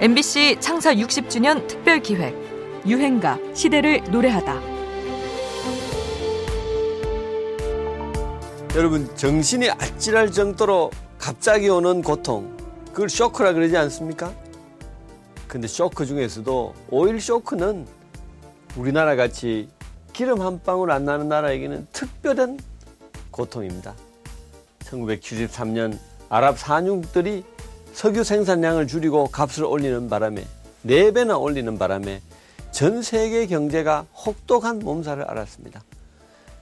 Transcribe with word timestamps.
MBC 0.00 0.58
창사 0.60 0.94
60주년 0.94 1.66
특별 1.66 2.00
기획 2.00 2.32
유행가 2.86 3.36
시대를 3.52 4.04
노래하다. 4.12 4.60
여러분 8.76 9.12
정신이 9.16 9.68
아찔할 9.70 10.30
정도로 10.30 10.92
갑자기 11.18 11.68
오는 11.68 12.00
고통 12.02 12.56
그걸 12.92 13.08
쇼크라 13.08 13.54
그러지 13.54 13.76
않습니까? 13.76 14.32
근데 15.48 15.66
쇼크 15.66 16.06
중에서도 16.06 16.74
오일 16.90 17.20
쇼크는 17.20 17.84
우리나라 18.76 19.16
같이 19.16 19.68
기름 20.12 20.42
한 20.42 20.62
방울 20.62 20.92
안 20.92 21.06
나는 21.06 21.28
나라에게는 21.28 21.88
특별한 21.92 22.60
고통입니다. 23.32 23.96
1973년 24.78 25.98
아랍 26.28 26.56
산육들이 26.56 27.42
석유 27.98 28.22
생산량을 28.22 28.86
줄이고 28.86 29.26
값을 29.26 29.64
올리는 29.64 30.08
바람에 30.08 30.46
4배나 30.86 31.42
올리는 31.42 31.76
바람에 31.76 32.22
전 32.70 33.02
세계 33.02 33.44
경제가 33.48 34.02
혹독한 34.24 34.78
몸살을 34.78 35.24
앓았습니다. 35.24 35.82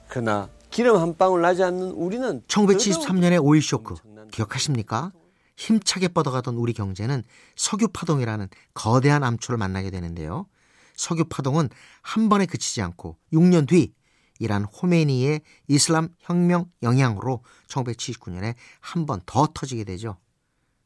그러나 0.07 0.49
기름 0.71 0.97
한 0.97 1.15
방울 1.15 1.41
나지 1.43 1.61
않는 1.61 1.91
우리는 1.91 2.41
1973년의 2.47 3.39
오일 3.43 3.61
쇼크 3.61 3.93
기억하십니까? 4.31 5.11
힘차게 5.57 6.07
뻗어가던 6.07 6.55
우리 6.55 6.73
경제는 6.73 7.21
석유 7.55 7.87
파동이라는 7.89 8.47
거대한 8.73 9.23
암초를 9.23 9.59
만나게 9.59 9.91
되는데요. 9.91 10.47
석유 10.95 11.23
파동은 11.25 11.69
한 12.01 12.29
번에 12.29 12.47
그치지 12.47 12.81
않고 12.81 13.15
6년 13.31 13.67
뒤 13.67 13.93
이란 14.39 14.63
호메니의 14.63 15.41
이슬람 15.67 16.09
혁명 16.17 16.65
영향으로 16.81 17.43
1979년에 17.67 18.55
한 18.79 19.05
번 19.05 19.21
더 19.27 19.47
터지게 19.53 19.83
되죠. 19.83 20.17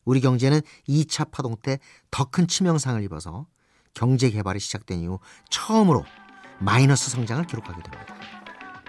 우리 0.05 0.21
경제는 0.21 0.61
2차 0.87 1.31
파동 1.31 1.55
때 1.57 1.77
더 2.09 2.25
큰 2.25 2.47
치명상을 2.47 3.01
입어서 3.03 3.45
경제 3.93 4.29
개발이 4.29 4.59
시작된 4.59 4.99
이후 5.01 5.19
처음으로 5.49 6.05
마이너스 6.59 7.09
성장을 7.11 7.45
기록하게 7.45 7.81
됩니다. 7.83 8.15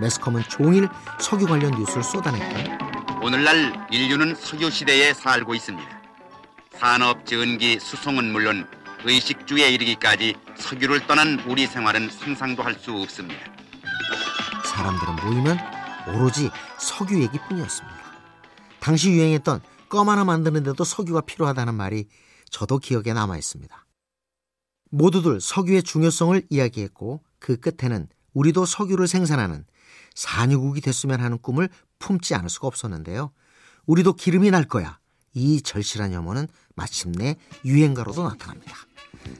매스컴은 0.01 0.43
종일 0.49 0.89
석유 1.21 1.47
관련 1.47 1.73
뉴스를 1.73 2.03
쏟아냈고 2.03 3.25
오늘날 3.25 3.87
인류는 3.91 4.35
석유 4.35 4.71
시대에 4.71 5.13
살고 5.15 5.55
있습니다. 5.55 6.03
산업, 6.79 7.25
전기, 7.27 7.79
수송은 7.79 8.33
물론 8.33 8.67
의식주에 9.05 9.71
이르기까지 9.71 10.35
석유를 10.57 11.07
떠난 11.07 11.41
우리 11.47 11.67
생활은 11.67 12.11
상상도 12.11 12.63
할 12.63 12.75
수 12.79 12.93
없습니다. 13.03 13.41
사람들은 14.65 15.17
모이면 15.17 15.59
오로지 16.09 16.51
석유 16.79 17.21
얘기뿐이었습니다. 17.23 17.97
당시 18.81 19.11
유행했던 19.11 19.61
껌 19.93 20.09
하나 20.09 20.25
만드는데도 20.25 20.85
석유가 20.85 21.21
필요하다는 21.21 21.75
말이 21.75 22.09
저도 22.49 22.79
기억에 22.79 23.13
남아 23.13 23.37
있습니다. 23.37 23.87
모두들 24.91 25.39
석유의 25.39 25.83
중요성을 25.83 26.47
이야기했고 26.49 27.23
그 27.39 27.59
끝에는 27.59 28.09
우리도 28.33 28.65
석유를 28.65 29.07
생산하는 29.07 29.67
산유국이 30.15 30.81
됐으면 30.81 31.21
하는 31.21 31.37
꿈을 31.37 31.69
품지 31.99 32.35
않을 32.35 32.49
수가 32.49 32.69
없었는데요. 32.69 33.33
우리도 33.85 34.15
기름이 34.15 34.51
날 34.51 34.65
거야. 34.65 34.99
이 35.35 35.61
절실한 35.61 36.15
염원은 36.15 36.49
마침내 36.75 37.37
유행가로도 37.67 38.27
나타납니다. 38.27 38.75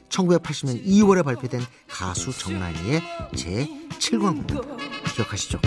1980년 0.09 0.85
2월에 0.85 1.25
발표된 1.25 1.61
가수 1.87 2.31
정란이의 2.31 3.01
제7광곡 3.31 5.15
기억하시죠? 5.15 5.59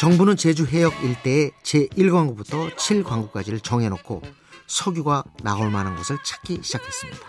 정부는 0.00 0.38
제주 0.38 0.64
해역 0.64 0.94
일대의 1.04 1.50
제1광구부터 1.62 2.74
7광구까지를 2.74 3.62
정해놓고 3.62 4.22
석유가 4.66 5.24
나올 5.42 5.70
만한 5.70 5.94
곳을 5.94 6.16
찾기 6.24 6.60
시작했습니다. 6.62 7.20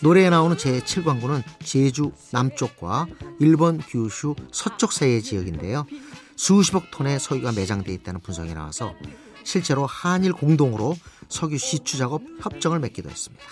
노래에 0.00 0.28
나오는 0.28 0.56
제7광구는 0.56 1.44
제주 1.62 2.10
남쪽과 2.32 3.06
일본 3.38 3.78
규슈 3.78 4.34
서쪽 4.50 4.90
사이의 4.90 5.22
지역인데요. 5.22 5.86
수십억 6.34 6.90
톤의 6.90 7.20
석유가 7.20 7.52
매장돼 7.52 7.92
있다는 7.92 8.20
분석이 8.20 8.52
나와서 8.52 8.96
실제로 9.44 9.86
한일 9.86 10.32
공동으로 10.32 10.96
석유 11.28 11.56
시추 11.56 11.98
작업 11.98 12.22
협정을 12.40 12.80
맺기도 12.80 13.10
했습니다. 13.10 13.44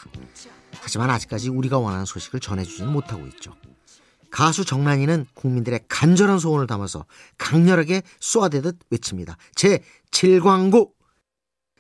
하지만 0.81 1.11
아직까지 1.11 1.51
우리가 1.51 1.79
원하는 1.79 2.05
소식을 2.05 2.41
전해주지는 2.41 2.93
못하고 2.93 3.29
있죠. 3.29 3.55
가수 4.31 4.65
정란이는 4.65 5.27
국민들의 5.35 5.81
간절한 5.89 6.39
소원을 6.39 6.67
담아서 6.67 7.05
강렬하게 7.39 8.03
쏘아대듯 8.21 8.79
외칩니다. 8.91 9.37
제 9.55 9.83
7광고 10.11 10.93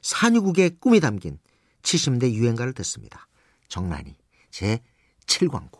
산유국의 0.02 0.78
꿈이 0.80 1.00
담긴 1.00 1.38
70대 1.82 2.32
유행가를 2.32 2.72
듣습니다. 2.74 3.28
정란이 3.68 4.16
제 4.50 4.80
7광고 5.26 5.79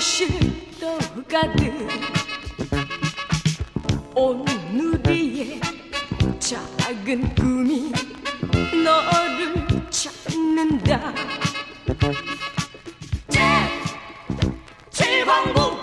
몽실 0.00 0.80
떠가듯 0.80 1.74
오늘이의 4.14 5.60
작은 6.38 7.34
꿈이 7.34 7.92
너를 8.82 9.90
찾는다. 9.90 11.12
칠광구 14.90 15.80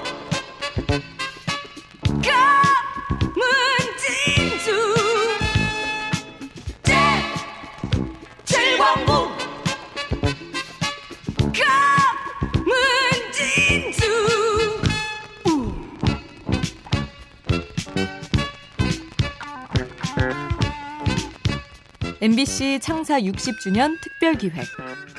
MBC 22.19 22.79
창사 22.81 23.19
60주년 23.19 23.95
특별기획 24.01 24.65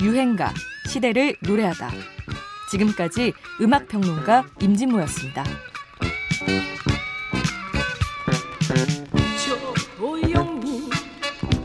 유행가 0.03 0.53
시대를 0.87 1.37
노래하다. 1.43 1.91
지금까지 2.71 3.33
음악평론가 3.61 4.45
임진모였습니다. 4.61 5.45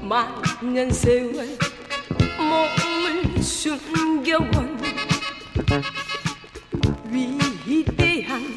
만년 0.03 0.91
세월 0.91 1.57
몸을 2.37 3.41
숨겨온 3.41 4.77
위대한 7.65 8.55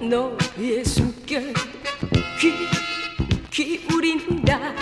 너의 0.00 0.84
숨결 0.84 1.52
귀 3.50 3.76
기울인다 3.76 4.74